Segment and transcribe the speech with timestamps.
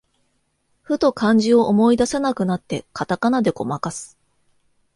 [0.81, 4.17] ふと漢字を思い出せなくなって、カタカナでごまかす